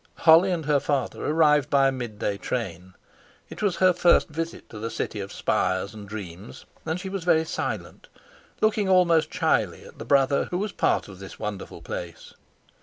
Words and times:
Holly 0.15 0.51
and 0.51 0.65
her 0.65 0.79
father 0.79 1.23
arrived 1.23 1.69
by 1.69 1.87
a 1.87 1.91
midday 1.91 2.35
train. 2.35 2.95
It 3.51 3.61
was 3.61 3.75
her 3.75 3.93
first 3.93 4.29
visit 4.29 4.67
to 4.71 4.79
the 4.79 4.89
city 4.89 5.19
of 5.19 5.31
spires 5.31 5.93
and 5.93 6.09
dreams, 6.09 6.65
and 6.87 6.99
she 6.99 7.07
was 7.07 7.23
very 7.23 7.45
silent, 7.45 8.07
looking 8.61 8.89
almost 8.89 9.31
shyly 9.31 9.83
at 9.85 9.99
the 9.99 10.03
brother 10.05 10.45
who 10.45 10.57
was 10.57 10.71
part 10.71 11.07
of 11.07 11.19
this 11.19 11.37
wonderful 11.37 11.83
place. 11.83 12.33